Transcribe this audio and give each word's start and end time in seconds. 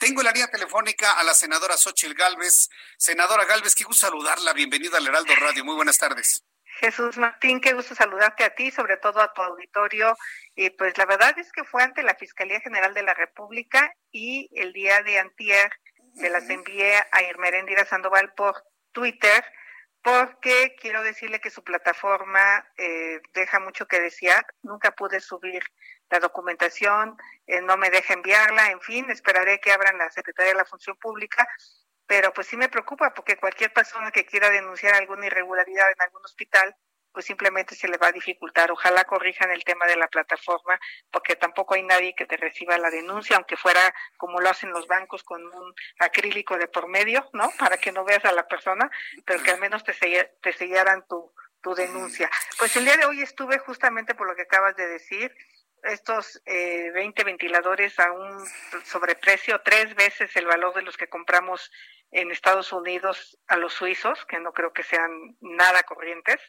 Tengo 0.00 0.22
en 0.22 0.24
la 0.24 0.32
línea 0.32 0.48
telefónica 0.48 1.12
a 1.12 1.22
la 1.24 1.34
senadora 1.34 1.76
Xochil 1.76 2.14
Gálvez. 2.14 2.70
Senadora 2.96 3.44
Gálvez, 3.44 3.74
qué 3.74 3.84
gusto 3.84 4.06
saludarla. 4.06 4.54
Bienvenida 4.54 4.96
al 4.96 5.06
Heraldo 5.06 5.34
Radio. 5.36 5.62
Muy 5.62 5.74
buenas 5.74 5.98
tardes. 5.98 6.42
Jesús 6.78 7.18
Martín, 7.18 7.60
qué 7.60 7.74
gusto 7.74 7.94
saludarte 7.94 8.44
a 8.44 8.54
ti, 8.54 8.70
sobre 8.70 8.96
todo 8.96 9.20
a 9.20 9.30
tu 9.34 9.42
auditorio. 9.42 10.16
Y 10.54 10.70
pues 10.70 10.96
la 10.96 11.04
verdad 11.04 11.38
es 11.38 11.52
que 11.52 11.64
fue 11.64 11.82
ante 11.82 12.02
la 12.02 12.14
Fiscalía 12.14 12.60
General 12.60 12.94
de 12.94 13.02
la 13.02 13.12
República 13.12 13.92
y 14.10 14.48
el 14.58 14.72
día 14.72 15.02
de 15.02 15.18
antier 15.18 15.70
se 16.14 16.30
las 16.30 16.48
envié 16.48 16.96
a 17.12 17.22
Irmerendira 17.22 17.84
Sandoval 17.84 18.32
por 18.32 18.54
Twitter 18.92 19.44
porque 20.02 20.76
quiero 20.80 21.02
decirle 21.02 21.40
que 21.40 21.50
su 21.50 21.62
plataforma 21.62 22.66
eh, 22.78 23.20
deja 23.34 23.60
mucho 23.60 23.86
que 23.86 24.00
desear. 24.00 24.46
Nunca 24.62 24.92
pude 24.92 25.20
subir 25.20 25.62
la 26.10 26.18
documentación, 26.18 27.16
eh, 27.46 27.60
no 27.62 27.76
me 27.76 27.90
deja 27.90 28.14
enviarla, 28.14 28.70
en 28.70 28.80
fin, 28.80 29.08
esperaré 29.10 29.60
que 29.60 29.72
abran 29.72 29.98
la 29.98 30.10
Secretaría 30.10 30.52
de 30.52 30.58
la 30.58 30.64
Función 30.64 30.96
Pública, 30.96 31.48
pero 32.06 32.32
pues 32.32 32.48
sí 32.48 32.56
me 32.56 32.68
preocupa 32.68 33.14
porque 33.14 33.36
cualquier 33.36 33.72
persona 33.72 34.10
que 34.10 34.26
quiera 34.26 34.50
denunciar 34.50 34.94
alguna 34.94 35.26
irregularidad 35.26 35.90
en 35.92 36.02
algún 36.02 36.24
hospital, 36.24 36.74
pues 37.12 37.26
simplemente 37.26 37.74
se 37.74 37.88
le 37.88 37.96
va 37.98 38.08
a 38.08 38.12
dificultar. 38.12 38.70
Ojalá 38.70 39.04
corrijan 39.04 39.50
el 39.50 39.64
tema 39.64 39.86
de 39.86 39.96
la 39.96 40.08
plataforma, 40.08 40.78
porque 41.10 41.36
tampoco 41.36 41.74
hay 41.74 41.82
nadie 41.82 42.14
que 42.14 42.26
te 42.26 42.36
reciba 42.36 42.78
la 42.78 42.90
denuncia, 42.90 43.36
aunque 43.36 43.56
fuera 43.56 43.80
como 44.16 44.40
lo 44.40 44.48
hacen 44.48 44.70
los 44.70 44.86
bancos 44.86 45.22
con 45.22 45.44
un 45.44 45.74
acrílico 46.00 46.56
de 46.56 46.68
por 46.68 46.88
medio, 46.88 47.28
¿no? 47.32 47.50
Para 47.58 47.78
que 47.78 47.92
no 47.92 48.04
veas 48.04 48.24
a 48.24 48.32
la 48.32 48.46
persona, 48.46 48.90
pero 49.24 49.42
que 49.42 49.50
al 49.50 49.60
menos 49.60 49.84
te, 49.84 49.92
te 50.40 50.52
sellaran 50.52 51.06
tu, 51.08 51.32
tu 51.60 51.74
denuncia. 51.74 52.30
Pues 52.58 52.76
el 52.76 52.84
día 52.84 52.96
de 52.96 53.06
hoy 53.06 53.22
estuve 53.22 53.58
justamente 53.58 54.14
por 54.14 54.26
lo 54.26 54.34
que 54.34 54.42
acabas 54.42 54.76
de 54.76 54.88
decir, 54.88 55.34
estos 55.84 56.40
eh, 56.46 56.90
20 56.92 57.24
ventiladores 57.24 57.98
a 57.98 58.12
un 58.12 58.44
sobreprecio, 58.84 59.60
tres 59.62 59.94
veces 59.94 60.34
el 60.36 60.46
valor 60.46 60.74
de 60.74 60.82
los 60.82 60.96
que 60.96 61.08
compramos 61.08 61.70
en 62.10 62.30
Estados 62.30 62.72
Unidos 62.72 63.38
a 63.46 63.56
los 63.56 63.72
suizos, 63.72 64.24
que 64.26 64.40
no 64.40 64.52
creo 64.52 64.72
que 64.72 64.82
sean 64.82 65.36
nada 65.40 65.82
corrientes. 65.84 66.40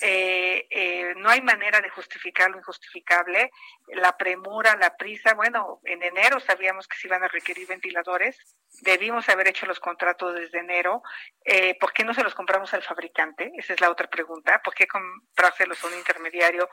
Eh, 0.00 0.66
eh, 0.70 1.14
no 1.16 1.28
hay 1.28 1.40
manera 1.42 1.80
de 1.80 1.90
justificar 1.90 2.50
lo 2.50 2.58
injustificable. 2.58 3.50
La 3.88 4.16
premura, 4.16 4.76
la 4.76 4.96
prisa, 4.96 5.34
bueno, 5.34 5.80
en 5.84 6.02
enero 6.02 6.38
sabíamos 6.40 6.86
que 6.86 6.96
se 6.96 7.08
iban 7.08 7.24
a 7.24 7.28
requerir 7.28 7.66
ventiladores, 7.66 8.38
debimos 8.82 9.28
haber 9.28 9.48
hecho 9.48 9.66
los 9.66 9.80
contratos 9.80 10.34
desde 10.34 10.60
enero. 10.60 11.02
Eh, 11.44 11.76
¿Por 11.80 11.92
qué 11.92 12.04
no 12.04 12.14
se 12.14 12.22
los 12.22 12.34
compramos 12.34 12.72
al 12.74 12.82
fabricante? 12.82 13.50
Esa 13.56 13.74
es 13.74 13.80
la 13.80 13.90
otra 13.90 14.08
pregunta. 14.08 14.62
¿Por 14.62 14.74
qué 14.74 14.86
comprárselos 14.86 15.82
a 15.82 15.88
un 15.88 15.94
intermediario 15.94 16.68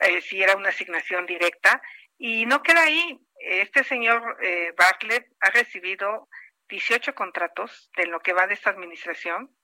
eh, 0.00 0.20
si 0.20 0.42
era 0.42 0.56
una 0.56 0.70
asignación 0.70 1.26
directa? 1.26 1.80
Y 2.18 2.46
no 2.46 2.62
queda 2.62 2.82
ahí. 2.82 3.20
Este 3.38 3.84
señor 3.84 4.38
Bartlett 4.76 5.26
ha 5.40 5.50
recibido 5.50 6.28
18 6.68 7.14
contratos 7.14 7.90
de 7.96 8.06
lo 8.06 8.20
que 8.20 8.32
va 8.32 8.46
de 8.46 8.54
esta 8.54 8.70
administración 8.70 9.54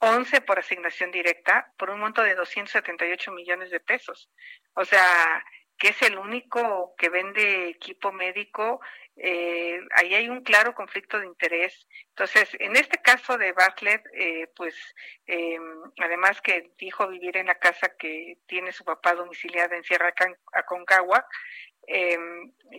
11 0.00 0.40
por 0.42 0.58
asignación 0.58 1.10
directa 1.10 1.72
por 1.76 1.90
un 1.90 2.00
monto 2.00 2.22
de 2.22 2.34
278 2.34 3.32
millones 3.32 3.70
de 3.70 3.80
pesos. 3.80 4.30
O 4.74 4.84
sea, 4.84 5.44
que 5.78 5.88
es 5.88 6.02
el 6.02 6.18
único 6.18 6.94
que 6.98 7.08
vende 7.08 7.68
equipo 7.68 8.10
médico, 8.10 8.80
eh, 9.16 9.80
ahí 9.94 10.14
hay 10.14 10.28
un 10.28 10.42
claro 10.42 10.74
conflicto 10.74 11.18
de 11.18 11.26
interés. 11.26 11.86
Entonces, 12.10 12.50
en 12.58 12.76
este 12.76 12.98
caso 12.98 13.38
de 13.38 13.52
Bartlett, 13.52 14.04
eh, 14.12 14.48
pues 14.56 14.74
eh, 15.26 15.58
además 15.98 16.40
que 16.40 16.72
dijo 16.78 17.06
vivir 17.08 17.36
en 17.36 17.46
la 17.46 17.56
casa 17.56 17.96
que 17.96 18.38
tiene 18.46 18.72
su 18.72 18.84
papá 18.84 19.14
domiciliada 19.14 19.76
en 19.76 19.84
Sierra 19.84 20.12
Aconcagua, 20.52 21.24
eh, 21.88 22.18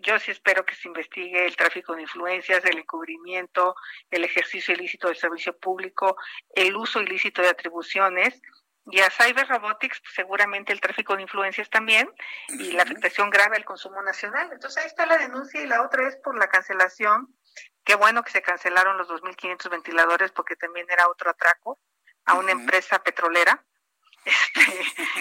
yo 0.03 0.19
sí 0.19 0.29
espero 0.29 0.63
que 0.65 0.75
se 0.75 0.87
investigue 0.87 1.45
el 1.45 1.55
tráfico 1.55 1.95
de 1.95 2.03
influencias, 2.03 2.63
el 2.65 2.77
encubrimiento, 2.77 3.75
el 4.11 4.23
ejercicio 4.23 4.73
ilícito 4.75 5.07
del 5.07 5.17
servicio 5.17 5.57
público, 5.57 6.15
el 6.53 6.75
uso 6.75 7.01
ilícito 7.01 7.41
de 7.41 7.49
atribuciones 7.49 8.39
y 8.85 8.99
a 9.01 9.09
Cyber 9.09 9.47
Robotics 9.47 9.99
pues, 10.01 10.13
seguramente 10.13 10.73
el 10.73 10.81
tráfico 10.81 11.15
de 11.15 11.23
influencias 11.23 11.69
también 11.71 12.09
y 12.49 12.71
la 12.71 12.83
afectación 12.83 13.31
grave 13.31 13.57
al 13.57 13.65
consumo 13.65 14.01
nacional. 14.03 14.49
Entonces 14.51 14.83
ahí 14.83 14.87
está 14.87 15.07
la 15.07 15.17
denuncia 15.17 15.61
y 15.61 15.67
la 15.67 15.81
otra 15.81 16.07
es 16.07 16.15
por 16.17 16.37
la 16.37 16.47
cancelación. 16.47 17.35
Qué 17.83 17.95
bueno 17.95 18.23
que 18.23 18.31
se 18.31 18.43
cancelaron 18.43 18.97
los 18.97 19.09
2.500 19.09 19.69
ventiladores 19.69 20.31
porque 20.31 20.55
también 20.55 20.85
era 20.89 21.09
otro 21.09 21.31
atraco 21.31 21.79
a 22.25 22.35
una 22.35 22.51
empresa 22.51 23.01
petrolera 23.01 23.65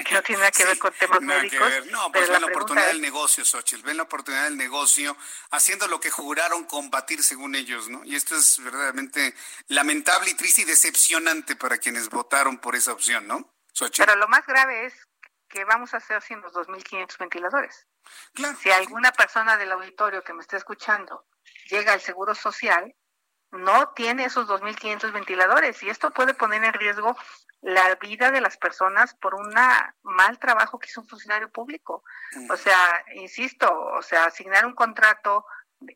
que 0.04 0.14
no 0.14 0.22
tiene 0.22 0.41
nada 0.41 0.50
que 0.50 0.64
ver 0.64 0.78
con 0.78 0.92
temas 0.92 1.20
médicos. 1.20 1.86
No, 1.86 2.10
pues 2.12 2.28
ven 2.28 2.41
la, 2.41 2.46
oportunidad 2.48 2.88
del 2.88 3.00
negocio, 3.00 3.44
Xochitl, 3.44 3.82
ven 3.82 3.96
la 3.96 4.04
oportunidad 4.04 4.44
del 4.44 4.56
negocio 4.56 5.16
haciendo 5.50 5.86
lo 5.88 6.00
que 6.00 6.10
juraron 6.10 6.64
combatir 6.64 7.22
según 7.22 7.54
ellos, 7.54 7.88
¿no? 7.88 8.04
Y 8.04 8.16
esto 8.16 8.36
es 8.36 8.62
verdaderamente 8.62 9.34
lamentable 9.69 10.30
y 10.30 10.34
triste 10.34 10.62
y 10.62 10.64
decepcionante 10.64 11.56
para 11.56 11.78
quienes 11.78 12.08
votaron 12.08 12.58
por 12.58 12.76
esa 12.76 12.92
opción, 12.92 13.26
¿no? 13.26 13.52
Pero 13.96 14.16
lo 14.16 14.28
más 14.28 14.44
grave 14.46 14.86
es 14.86 14.94
que 15.48 15.64
vamos 15.64 15.94
a 15.94 15.98
hacer 15.98 16.22
sin 16.22 16.40
los 16.40 16.52
2.500 16.52 17.19
ventiladores. 17.19 17.86
Si 18.60 18.70
alguna 18.70 19.12
persona 19.12 19.56
del 19.56 19.72
auditorio 19.72 20.22
que 20.22 20.32
me 20.32 20.42
está 20.42 20.56
escuchando 20.56 21.26
llega 21.69 21.92
al 21.92 22.00
Seguro 22.00 22.34
Social, 22.34 22.94
no 23.50 23.91
tiene 23.91 24.25
esos 24.25 24.47
2.500 24.47 25.12
ventiladores 25.12 25.82
y 25.82 25.88
esto 25.88 26.10
puede 26.10 26.34
poner 26.34 26.64
en 26.64 26.72
riesgo 26.75 27.16
la 27.60 27.94
vida 27.97 28.31
de 28.31 28.41
las 28.41 28.56
personas 28.56 29.14
por 29.14 29.34
un 29.34 29.53
mal 30.03 30.38
trabajo 30.38 30.78
que 30.78 30.88
hizo 30.88 31.00
un 31.00 31.09
funcionario 31.09 31.50
público. 31.50 32.04
O 32.50 32.56
sea, 32.56 33.04
insisto, 33.14 33.69
o 33.70 34.03
sea, 34.03 34.26
asignar 34.26 34.64
un 34.64 34.75
contrato 34.75 35.44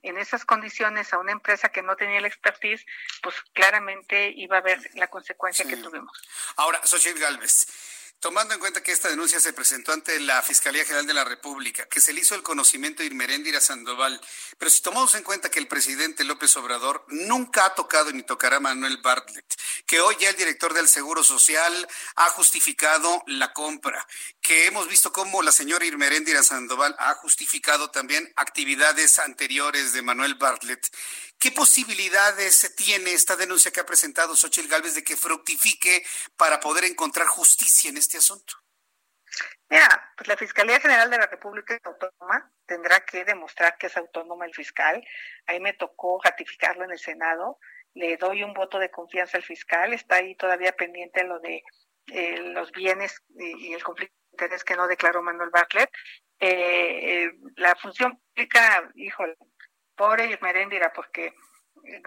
en 0.03 0.17
esas 0.19 0.45
condiciones 0.45 1.13
a 1.13 1.19
una 1.19 1.33
empresa 1.33 1.69
que 1.69 1.83
no 1.83 1.97
tenía 1.97 2.21
la 2.21 2.29
expertise, 2.29 2.85
pues 3.23 3.35
claramente 3.53 4.33
iba 4.37 4.57
a 4.57 4.61
haber 4.61 4.79
la 4.95 5.09
consecuencia 5.09 5.65
que 5.67 5.77
tuvimos. 5.77 6.23
Ahora, 6.57 6.81
Xochitl 6.85 7.19
Galvez, 7.19 7.67
Tomando 8.23 8.55
en 8.55 8.61
cuenta 8.61 8.85
que 8.85 8.93
esta 8.93 9.09
denuncia 9.09 9.41
se 9.41 9.53
presentó 9.53 9.93
ante 9.93 10.21
la 10.21 10.41
Fiscalía 10.43 10.85
General 10.85 11.05
de 11.09 11.13
la 11.13 11.25
República, 11.25 11.89
que 11.89 12.01
se 12.01 12.13
le 12.13 12.21
hizo 12.21 12.37
el 12.37 12.45
conocimiento 12.45 13.03
de 13.03 13.07
Irmeréndira 13.07 13.61
Sandoval, 13.61 14.21
pero 14.59 14.71
si 14.71 14.81
tomamos 14.81 15.13
en 15.17 15.25
cuenta 15.25 15.51
que 15.51 15.59
el 15.59 15.67
presidente 15.67 16.23
López 16.23 16.57
Obrador 16.57 17.05
nunca 17.09 17.67
ha 17.67 17.75
tocado 17.75 18.13
ni 18.13 18.23
tocará 18.23 18.59
a 18.59 18.61
Manuel 18.61 18.99
Bartlett, 18.99 19.53
que 19.87 20.01
hoy 20.01 20.15
ya 20.21 20.31
el 20.31 20.37
director 20.37 20.73
del 20.73 20.87
Seguro 20.87 21.25
Social 21.25 21.89
ha 22.15 22.31
justificado 22.31 23.25
la 23.27 23.53
compra, 23.53 24.07
que 24.41 24.67
hemos 24.67 24.87
visto 24.87 25.13
cómo 25.13 25.43
la 25.43 25.51
señora 25.51 25.85
Irmeréndira 25.85 26.45
Sandoval 26.45 26.95
ha 27.01 27.15
justificado 27.15 27.91
también 27.91 28.33
actividades 28.37 29.19
anteriores 29.19 29.93
de 29.93 30.03
Manuel 30.03 30.37
Bartlett, 30.37 30.87
¿Qué 31.43 31.51
posibilidades 31.51 32.73
tiene 32.77 33.15
esta 33.15 33.35
denuncia 33.35 33.73
que 33.73 33.81
ha 33.81 33.85
presentado 33.85 34.37
Xochitl 34.37 34.69
Gálvez 34.69 34.95
de 34.95 35.03
que 35.03 35.17
fructifique 35.17 36.05
para 36.37 36.61
poder 36.61 36.85
encontrar 36.85 37.27
justicia 37.27 37.91
en 37.91 37.97
este 37.97 38.19
asunto? 38.19 38.55
Mira, 39.69 39.89
pues 40.17 40.29
la 40.29 40.37
Fiscalía 40.37 40.79
General 40.79 41.11
de 41.11 41.19
la 41.19 41.27
República 41.27 41.75
es 41.75 41.81
autónoma, 41.85 42.49
tendrá 42.65 43.05
que 43.05 43.25
demostrar 43.25 43.77
que 43.77 43.89
es 43.89 43.97
autónoma 43.97 44.47
el 44.47 44.55
fiscal. 44.55 45.05
Ahí 45.47 45.59
me 45.59 45.73
tocó 45.73 46.21
ratificarlo 46.23 46.85
en 46.85 46.93
el 46.93 47.01
Senado. 47.01 47.59
Le 47.95 48.17
doy 48.19 48.45
un 48.45 48.55
voto 48.55 48.79
de 48.79 48.93
confianza 48.93 49.37
al 49.37 49.43
fiscal. 49.43 49.93
Está 49.93 50.17
ahí 50.19 50.37
todavía 50.37 50.71
pendiente 50.77 51.25
lo 51.25 51.41
de 51.41 51.65
eh, 52.13 52.39
los 52.39 52.71
bienes 52.71 53.21
y, 53.37 53.73
el 53.73 53.83
conflicto 53.83 54.15
de 54.15 54.35
interés 54.35 54.63
que 54.63 54.77
no 54.77 54.87
declaró 54.87 55.23
Manuel 55.23 55.51
Bartlett. 55.51 55.91
Eh, 56.39 57.25
eh, 57.25 57.33
la 57.57 57.75
función 57.75 58.17
pública, 58.19 58.91
híjole, 58.95 59.37
pobre 60.03 60.37
Merendira, 60.43 60.93
porque 60.93 61.33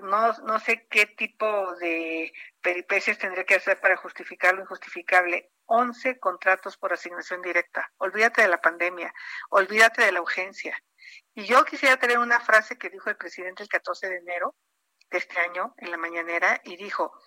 no, 0.01 0.33
no 0.39 0.59
sé 0.59 0.85
qué 0.89 1.05
tipo 1.05 1.73
de 1.77 2.33
peripecias 2.61 3.17
tendré 3.17 3.45
que 3.45 3.55
hacer 3.55 3.79
para 3.79 3.95
justificar 3.95 4.53
lo 4.53 4.63
injustificable. 4.63 5.49
11 5.67 6.19
contratos 6.19 6.75
por 6.75 6.91
asignación 6.91 7.41
directa. 7.41 7.89
Olvídate 7.97 8.41
de 8.41 8.49
la 8.49 8.59
pandemia, 8.59 9.13
olvídate 9.49 10.03
de 10.03 10.11
la 10.11 10.21
urgencia. 10.21 10.77
Y 11.33 11.45
yo 11.45 11.63
quisiera 11.63 11.95
tener 11.95 12.19
una 12.19 12.41
frase 12.41 12.77
que 12.77 12.89
dijo 12.89 13.09
el 13.09 13.15
presidente 13.15 13.63
el 13.63 13.69
14 13.69 14.09
de 14.09 14.17
enero 14.17 14.55
de 15.09 15.17
este 15.17 15.39
año 15.39 15.73
en 15.77 15.89
la 15.89 15.97
mañanera 15.97 16.59
y 16.65 16.75
dijo, 16.75 17.17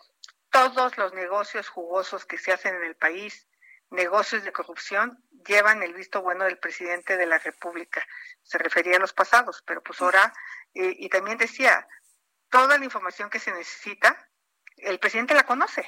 todos 0.50 0.98
los 0.98 1.14
negocios 1.14 1.70
jugosos 1.70 2.26
que 2.26 2.36
se 2.36 2.52
hacen 2.52 2.74
en 2.74 2.84
el 2.84 2.94
país 2.94 3.48
negocios 3.90 4.44
de 4.44 4.52
corrupción 4.52 5.22
llevan 5.46 5.82
el 5.82 5.94
visto 5.94 6.22
bueno 6.22 6.44
del 6.44 6.58
presidente 6.58 7.16
de 7.16 7.26
la 7.26 7.38
República. 7.38 8.06
Se 8.42 8.58
refería 8.58 8.96
a 8.96 9.00
los 9.00 9.12
pasados, 9.12 9.62
pero 9.66 9.82
pues 9.82 10.00
ahora, 10.00 10.32
eh, 10.74 10.94
y 10.98 11.08
también 11.08 11.38
decía, 11.38 11.86
toda 12.50 12.78
la 12.78 12.84
información 12.84 13.30
que 13.30 13.38
se 13.38 13.52
necesita, 13.52 14.28
el 14.76 14.98
presidente 14.98 15.34
la 15.34 15.44
conoce. 15.44 15.86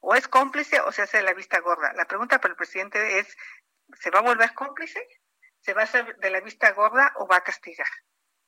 O 0.00 0.14
es 0.14 0.28
cómplice 0.28 0.80
o 0.80 0.92
se 0.92 1.02
hace 1.02 1.18
de 1.18 1.24
la 1.24 1.34
vista 1.34 1.58
gorda. 1.60 1.92
La 1.94 2.06
pregunta 2.06 2.40
para 2.40 2.52
el 2.52 2.56
presidente 2.56 3.18
es, 3.18 3.36
¿se 4.00 4.10
va 4.10 4.20
a 4.20 4.22
volver 4.22 4.54
cómplice? 4.54 5.06
¿Se 5.60 5.74
va 5.74 5.82
a 5.82 5.84
hacer 5.84 6.16
de 6.16 6.30
la 6.30 6.40
vista 6.40 6.70
gorda 6.72 7.12
o 7.16 7.26
va 7.26 7.36
a 7.36 7.44
castigar? 7.44 7.88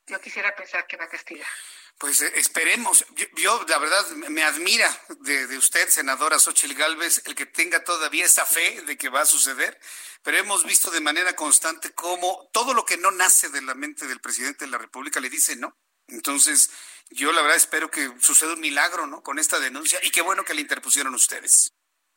Yo 0.06 0.20
quisiera 0.20 0.54
pensar 0.54 0.86
que 0.86 0.96
va 0.96 1.04
a 1.04 1.08
castigar. 1.08 1.48
Pues 1.98 2.22
eh, 2.22 2.32
esperemos. 2.36 3.04
Yo, 3.34 3.64
la 3.68 3.78
verdad, 3.78 4.08
me 4.10 4.44
admira 4.44 4.88
de, 5.20 5.58
usted, 5.58 5.88
senadora 5.88 6.38
Xochitl 6.38 6.74
Gálvez, 6.74 7.22
el 7.26 7.34
que 7.34 7.46
tenga 7.46 7.82
todavía 7.82 8.24
esa 8.24 8.46
fe 8.46 8.82
de 8.82 8.96
que 8.96 9.08
va 9.08 9.22
a 9.22 9.26
suceder, 9.26 9.78
pero 10.22 10.38
hemos 10.38 10.64
visto 10.64 10.90
de 10.90 11.00
manera 11.00 11.34
constante 11.34 11.92
cómo 11.92 12.48
todo 12.52 12.72
lo 12.72 12.84
que 12.84 12.96
no 12.96 13.10
nace 13.10 13.48
de 13.48 13.62
la 13.62 13.74
mente 13.74 14.06
del 14.06 14.20
presidente 14.20 14.64
de 14.64 14.70
la 14.70 14.78
República 14.78 15.18
le 15.20 15.28
dice 15.28 15.56
no. 15.56 15.76
Entonces, 16.06 16.70
yo 17.10 17.32
la 17.32 17.42
verdad 17.42 17.56
espero 17.56 17.90
que 17.90 18.14
suceda 18.20 18.54
un 18.54 18.60
milagro, 18.60 19.06
¿no? 19.06 19.22
Con 19.22 19.38
esta 19.38 19.58
denuncia 19.58 19.98
y 20.02 20.10
qué 20.10 20.22
bueno 20.22 20.44
que 20.44 20.54
le 20.54 20.60
interpusieron 20.60 21.14
ustedes. 21.14 21.74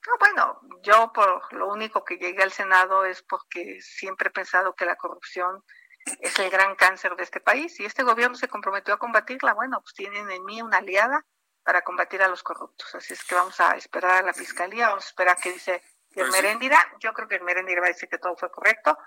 No, 0.07 0.13
bueno, 0.19 0.60
yo 0.84 1.12
por 1.13 1.54
lo 1.54 1.68
único 1.68 2.04
que 2.04 2.18
llegué 2.18 2.42
al 2.42 2.51
Senado 2.51 3.06
es 3.06 3.22
porque 3.24 3.80
siempre 3.81 4.30
he 4.30 4.31
pensado 4.31 4.74
que 4.75 4.86
la 4.86 4.95
corrupción 4.95 5.63
es 6.19 6.38
el 6.39 6.50
gran 6.50 6.75
cáncer 6.75 7.15
de 7.15 7.24
este 7.24 7.39
país 7.39 7.80
y 7.80 7.86
este 7.86 8.03
gobierno 8.03 8.36
se 8.36 8.48
comprometió 8.48 8.94
a 8.94 9.00
combatirla. 9.00 9.53
Bueno, 9.53 9.81
pues 9.81 9.94
tienen 9.94 10.30
en 10.30 10.44
mí 10.45 10.62
una 10.62 10.77
aliada 10.77 11.25
para 11.63 11.81
combatir 11.81 12.21
a 12.21 12.27
los 12.27 12.44
corruptos. 12.44 12.94
Así 12.95 13.13
es 13.13 13.24
que 13.24 13.36
vamos 13.36 13.59
a 13.59 13.75
esperar 13.75 14.24
a 14.24 14.25
la 14.25 14.33
fiscalía, 14.33 14.89
vamos 14.89 15.06
a 15.06 15.07
esperar 15.07 15.38
a 15.38 15.42
que 15.42 15.53
dice 15.53 15.81
el 16.15 16.27
pues 16.27 16.44
Yo 17.00 17.13
creo 17.13 17.27
que 17.27 17.36
el 17.36 17.44
Meréndira 17.44 17.80
va 17.80 17.88
a 17.88 17.92
decir 17.92 18.09
que 18.09 18.18
todo 18.18 18.36
fue 18.36 18.51
correcto, 18.51 18.98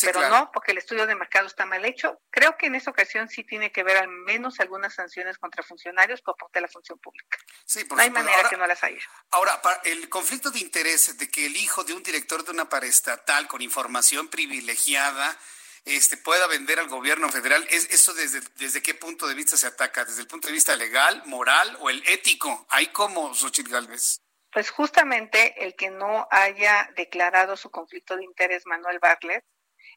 pero 0.00 0.28
no, 0.30 0.50
porque 0.50 0.72
el 0.72 0.78
estudio 0.78 1.06
de 1.06 1.14
mercado 1.14 1.46
está 1.46 1.66
mal 1.66 1.84
hecho. 1.84 2.22
Creo 2.30 2.56
que 2.56 2.66
en 2.66 2.74
esa 2.74 2.90
ocasión 2.90 3.28
sí 3.28 3.44
tiene 3.44 3.70
que 3.70 3.82
ver 3.82 3.98
al 3.98 4.08
menos 4.08 4.60
algunas 4.60 4.94
sanciones 4.94 5.36
contra 5.36 5.62
funcionarios 5.62 6.22
por 6.22 6.36
parte 6.36 6.58
de 6.58 6.62
la 6.62 6.68
función 6.68 6.98
pública. 6.98 7.38
Sí, 7.66 7.86
no 7.90 8.00
hay 8.00 8.10
manera 8.10 8.48
que 8.48 8.56
no 8.56 8.66
las 8.66 8.82
haya. 8.82 9.00
Ahora, 9.30 9.60
el 9.84 10.08
conflicto 10.08 10.50
de 10.50 10.60
interés 10.60 11.18
de 11.18 11.28
que 11.30 11.46
el 11.46 11.56
hijo 11.56 11.84
de 11.84 11.92
un 11.92 12.02
director 12.02 12.42
de 12.42 12.52
una 12.52 12.66
paraestatal 12.66 13.46
con 13.46 13.60
información 13.60 14.28
privilegiada 14.28 15.38
este, 15.84 16.16
pueda 16.16 16.46
vender 16.46 16.78
al 16.78 16.88
gobierno 16.88 17.28
federal, 17.28 17.66
¿es, 17.70 17.90
¿eso 17.90 18.14
desde, 18.14 18.40
desde 18.56 18.82
qué 18.82 18.94
punto 18.94 19.26
de 19.26 19.34
vista 19.34 19.56
se 19.56 19.66
ataca? 19.66 20.04
¿Desde 20.04 20.22
el 20.22 20.26
punto 20.26 20.48
de 20.48 20.54
vista 20.54 20.74
legal, 20.76 21.22
moral 21.26 21.76
o 21.80 21.90
el 21.90 22.02
ético? 22.08 22.66
¿Hay 22.70 22.88
como 22.88 23.34
Xochitl 23.34 23.70
Galvez? 23.70 24.20
Pues 24.50 24.70
justamente 24.70 25.64
el 25.64 25.74
que 25.74 25.90
no 25.90 26.28
haya 26.30 26.88
declarado 26.96 27.56
su 27.56 27.70
conflicto 27.70 28.16
de 28.16 28.24
interés 28.24 28.66
Manuel 28.66 28.98
Bartlett, 29.00 29.44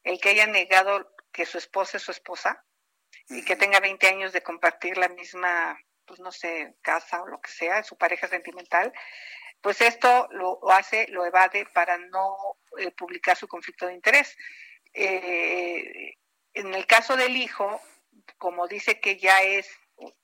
el 0.03 0.19
que 0.19 0.29
haya 0.29 0.47
negado 0.47 1.13
que 1.31 1.45
su 1.45 1.57
esposa 1.57 1.97
es 1.97 2.03
su 2.03 2.11
esposa 2.11 2.63
y 3.29 3.45
que 3.45 3.55
tenga 3.55 3.79
20 3.79 4.07
años 4.07 4.33
de 4.33 4.41
compartir 4.41 4.97
la 4.97 5.09
misma, 5.09 5.79
pues 6.05 6.19
no 6.19 6.31
sé, 6.31 6.75
casa 6.81 7.21
o 7.21 7.27
lo 7.27 7.39
que 7.39 7.51
sea, 7.51 7.83
su 7.83 7.97
pareja 7.97 8.27
sentimental, 8.27 8.91
pues 9.61 9.81
esto 9.81 10.27
lo, 10.31 10.59
hace, 10.71 11.07
lo 11.09 11.25
evade 11.25 11.65
para 11.73 11.97
no 11.97 12.35
eh, 12.77 12.91
publicar 12.91 13.37
su 13.37 13.47
conflicto 13.47 13.87
de 13.87 13.93
interés. 13.93 14.35
Eh, 14.99 16.17
en 16.53 16.73
el 16.73 16.87
caso 16.87 17.15
del 17.15 17.37
hijo, 17.37 17.79
como 18.39 18.67
dice 18.67 18.99
que 18.99 19.19
ya 19.19 19.43
es 19.43 19.69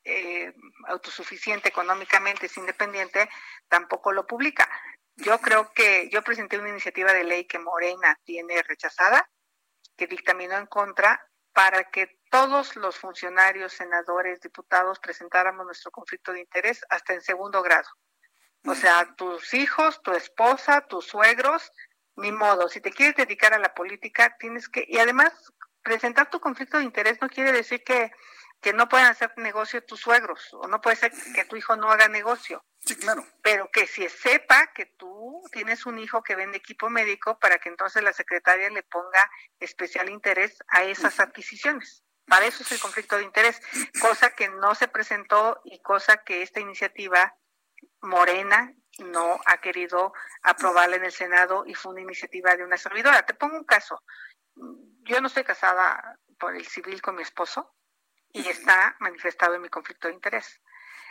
eh, 0.03 0.51
autosuficiente 0.87 1.69
económicamente, 1.69 2.47
es 2.47 2.57
independiente, 2.57 3.29
tampoco 3.67 4.11
lo 4.11 4.25
publica. 4.25 4.67
Yo 5.15 5.39
creo 5.39 5.71
que 5.73 6.09
yo 6.09 6.23
presenté 6.23 6.57
una 6.57 6.69
iniciativa 6.69 7.13
de 7.13 7.23
ley 7.23 7.45
que 7.45 7.59
Morena 7.59 8.19
tiene 8.23 8.63
rechazada, 8.63 9.29
que 9.95 10.07
dictaminó 10.07 10.57
en 10.57 10.65
contra, 10.65 11.23
para 11.53 11.91
que 11.91 12.19
todos 12.31 12.75
los 12.75 12.97
funcionarios, 12.97 13.73
senadores, 13.73 14.41
diputados 14.41 14.99
presentáramos 14.99 15.67
nuestro 15.67 15.91
conflicto 15.91 16.33
de 16.33 16.39
interés 16.39 16.83
hasta 16.89 17.13
en 17.13 17.21
segundo 17.21 17.61
grado. 17.61 17.89
O 18.65 18.73
sea, 18.73 19.13
tus 19.15 19.53
hijos, 19.53 20.01
tu 20.01 20.13
esposa, 20.13 20.81
tus 20.81 21.05
suegros, 21.05 21.71
ni 22.15 22.31
modo, 22.31 22.69
si 22.69 22.79
te 22.79 22.91
quieres 22.91 23.15
dedicar 23.15 23.53
a 23.53 23.59
la 23.59 23.73
política, 23.73 24.35
tienes 24.39 24.69
que, 24.69 24.85
y 24.87 24.99
además, 24.99 25.33
presentar 25.81 26.29
tu 26.29 26.39
conflicto 26.39 26.77
de 26.77 26.83
interés 26.83 27.21
no 27.21 27.29
quiere 27.29 27.51
decir 27.51 27.83
que, 27.83 28.11
que 28.61 28.73
no 28.73 28.87
puedan 28.87 29.07
hacer 29.07 29.33
negocio 29.37 29.83
tus 29.83 29.99
suegros, 29.99 30.53
o 30.53 30.67
no 30.67 30.79
puede 30.81 30.95
ser 30.95 31.11
que 31.35 31.45
tu 31.45 31.55
hijo 31.55 31.75
no 31.75 31.91
haga 31.91 32.07
negocio. 32.07 32.63
Sí, 32.79 32.95
claro. 32.95 33.25
Pero 33.41 33.69
que 33.71 33.87
si 33.87 34.07
sepa 34.09 34.71
que 34.73 34.85
tú 34.85 35.41
tienes 35.51 35.85
un 35.85 35.99
hijo 35.99 36.23
que 36.23 36.35
vende 36.35 36.57
equipo 36.57 36.89
médico 36.89 37.39
para 37.39 37.57
que 37.59 37.69
entonces 37.69 38.03
la 38.03 38.13
secretaria 38.13 38.69
le 38.69 38.83
ponga 38.83 39.29
especial 39.59 40.09
interés 40.09 40.57
a 40.67 40.83
esas 40.83 41.19
adquisiciones. 41.19 42.03
Para 42.25 42.45
eso 42.45 42.63
es 42.63 42.71
el 42.71 42.79
conflicto 42.79 43.17
de 43.17 43.23
interés, 43.23 43.61
cosa 43.99 44.33
que 44.33 44.47
no 44.49 44.75
se 44.75 44.87
presentó 44.87 45.61
y 45.65 45.81
cosa 45.81 46.23
que 46.23 46.41
esta 46.41 46.61
iniciativa 46.61 47.35
Morena 48.01 48.73
no 48.99 49.39
ha 49.45 49.57
querido 49.57 50.13
aprobarla 50.41 50.97
en 50.97 51.05
el 51.05 51.11
Senado 51.11 51.63
y 51.65 51.73
fue 51.73 51.93
una 51.93 52.01
iniciativa 52.01 52.55
de 52.55 52.63
una 52.63 52.77
servidora. 52.77 53.25
Te 53.25 53.33
pongo 53.33 53.57
un 53.57 53.63
caso. 53.63 54.03
Yo 54.55 55.19
no 55.19 55.27
estoy 55.27 55.43
casada 55.43 56.19
por 56.39 56.55
el 56.55 56.65
civil 56.67 57.01
con 57.01 57.15
mi 57.15 57.23
esposo 57.23 57.73
y 58.31 58.47
está 58.47 58.95
manifestado 58.99 59.55
en 59.55 59.61
mi 59.61 59.69
conflicto 59.69 60.07
de 60.07 60.13
interés. 60.13 60.61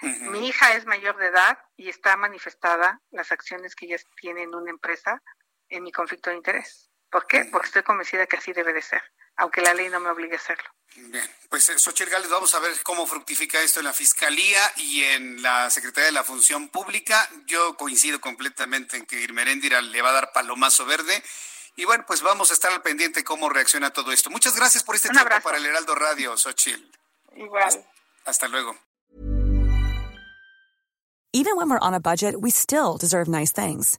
Mi 0.03 0.49
hija 0.49 0.75
es 0.75 0.85
mayor 0.85 1.17
de 1.17 1.27
edad 1.27 1.59
y 1.77 1.89
está 1.89 2.17
manifestada 2.17 3.01
las 3.11 3.31
acciones 3.31 3.77
que 3.77 3.87
ella 3.87 3.97
tiene 4.21 4.43
en 4.43 4.55
una 4.55 4.71
empresa 4.71 5.23
en 5.69 5.85
mi 5.85 5.93
conflicto 5.93 6.31
de 6.31 6.37
interés. 6.37 6.92
¿Por 7.13 7.27
qué? 7.27 7.45
Porque 7.45 7.67
estoy 7.67 7.83
convencida 7.83 8.27
que 8.27 8.39
así 8.39 8.55
debe 8.55 8.73
de 8.73 8.81
ser, 8.81 9.03
aunque 9.37 9.61
la 9.61 9.75
ley 9.75 9.91
no 9.91 10.01
me 10.01 10.09
obligue 10.09 10.33
a 10.33 10.39
hacerlo. 10.39 10.65
Bien, 10.97 11.31
pues 11.51 11.69
eh, 11.69 11.79
Xochitl 11.79 12.11
Gales, 12.11 12.31
vamos 12.31 12.55
a 12.55 12.59
ver 12.59 12.73
cómo 12.83 13.07
fructifica 13.07 13.61
esto 13.61 13.81
en 13.81 13.87
la 13.87 13.93
Fiscalía 13.93 14.61
y 14.77 15.05
en 15.05 15.43
la 15.43 15.69
Secretaría 15.69 16.07
de 16.07 16.13
la 16.13 16.25
Función 16.25 16.71
Pública. 16.71 17.29
Yo 17.47 17.77
coincido 17.77 18.19
completamente 18.19 18.97
en 18.97 19.05
que 19.05 19.21
Irmeréndira 19.21 19.83
le 19.83 20.01
va 20.01 20.09
a 20.09 20.15
dar 20.15 20.33
palomazo 20.33 20.87
verde. 20.87 21.23
Y 21.77 21.85
bueno, 21.85 22.05
pues 22.07 22.23
vamos 22.23 22.51
a 22.51 22.55
estar 22.55 22.73
al 22.73 22.81
pendiente 22.81 23.23
cómo 23.23 23.51
reacciona 23.51 23.91
todo 23.91 24.11
esto. 24.11 24.31
Muchas 24.31 24.57
gracias 24.57 24.83
por 24.83 24.95
este 24.97 25.11
tiempo 25.11 25.29
para 25.43 25.59
el 25.59 25.67
Heraldo 25.67 25.95
Radio, 25.95 26.37
Xochitl. 26.39 26.83
Igual. 27.37 27.85
hasta 28.25 28.49
luego. 28.49 28.79
Even 31.35 31.57
when 31.57 31.69
we're 31.69 31.79
on 31.81 31.95
a 31.95 32.01
budget, 32.01 32.41
we 32.41 32.51
still 32.51 32.97
deserve 32.99 33.29
nice 33.29 33.53
things. 33.53 33.99